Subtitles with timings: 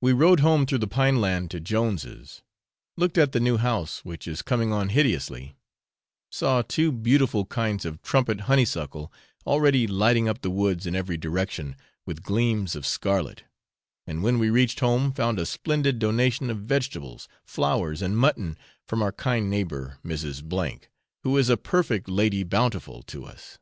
[0.00, 2.42] We rode home through the pine land to Jones's,
[2.96, 5.54] looked at the new house which is coming on hideously,
[6.28, 9.12] saw two beautiful kinds of trumpet honeysuckle
[9.46, 13.44] already lighting up the woods in every direction with gleams of scarlet,
[14.08, 18.58] and when we reached home found a splendid donation of vegetables, flowers, and mutton
[18.88, 20.42] from our kind neighbour Mrs.
[20.82, 20.88] F,
[21.22, 23.60] who is a perfect Lady Bountiful to us.